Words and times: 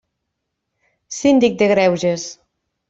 Síndic 1.19 1.61
de 1.61 1.71
Greuges. 1.75 2.29